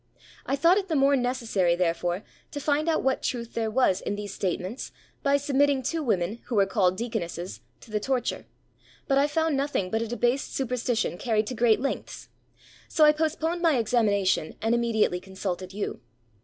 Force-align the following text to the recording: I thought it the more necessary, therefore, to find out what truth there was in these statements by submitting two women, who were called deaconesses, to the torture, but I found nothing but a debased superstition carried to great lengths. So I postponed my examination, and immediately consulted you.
I 0.47 0.55
thought 0.55 0.79
it 0.79 0.87
the 0.87 0.95
more 0.95 1.15
necessary, 1.15 1.75
therefore, 1.75 2.23
to 2.49 2.59
find 2.59 2.89
out 2.89 3.03
what 3.03 3.21
truth 3.21 3.53
there 3.53 3.69
was 3.69 4.01
in 4.01 4.15
these 4.15 4.33
statements 4.33 4.91
by 5.21 5.37
submitting 5.37 5.83
two 5.83 6.01
women, 6.01 6.39
who 6.45 6.55
were 6.55 6.65
called 6.65 6.97
deaconesses, 6.97 7.61
to 7.81 7.91
the 7.91 7.99
torture, 7.99 8.47
but 9.07 9.19
I 9.19 9.27
found 9.27 9.55
nothing 9.55 9.91
but 9.91 10.01
a 10.01 10.07
debased 10.07 10.55
superstition 10.55 11.19
carried 11.19 11.45
to 11.45 11.53
great 11.53 11.79
lengths. 11.81 12.29
So 12.87 13.05
I 13.05 13.11
postponed 13.11 13.61
my 13.61 13.77
examination, 13.77 14.55
and 14.59 14.73
immediately 14.73 15.19
consulted 15.19 15.71
you. 15.71 16.01